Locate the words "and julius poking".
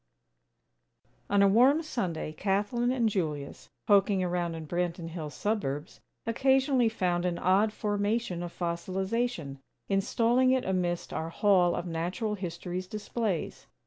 2.91-4.23